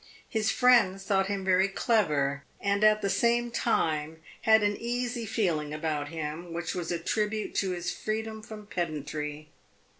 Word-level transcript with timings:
His 0.27 0.49
friends 0.49 1.03
thought 1.03 1.27
him 1.27 1.45
very 1.45 1.67
clever, 1.67 2.43
and 2.59 2.83
at 2.83 3.03
the 3.03 3.07
same 3.11 3.51
time 3.51 4.17
had 4.41 4.63
an 4.63 4.75
easy 4.77 5.27
feeling 5.27 5.75
about 5.75 6.07
him 6.09 6.53
which 6.53 6.73
was 6.73 6.91
a 6.91 6.97
tribute 6.97 7.53
to 7.57 7.69
his 7.69 7.91
freedom 7.91 8.41
from 8.41 8.65
pedantry. 8.65 9.49